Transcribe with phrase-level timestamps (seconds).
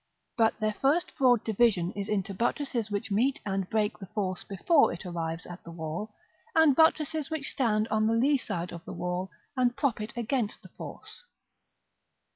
[0.35, 4.91] But their first broad division is into buttresses which meet and break the force before
[4.91, 6.15] it arrives at the wall,
[6.55, 10.63] and buttresses which stand on the lee side of the wall, and prop it against
[10.63, 11.21] the force.